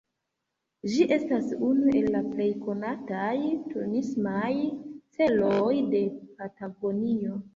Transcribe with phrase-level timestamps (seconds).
[0.93, 3.35] Ĝi estas unu el la plej konataj
[3.73, 4.51] turismaj
[5.19, 6.03] celoj de
[6.41, 7.39] Patagonio.